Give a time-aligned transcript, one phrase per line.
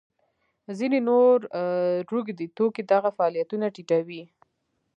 [0.77, 1.37] ځینې نور
[2.11, 4.23] روږدي توکي دغه فعالیتونه ټیټوي.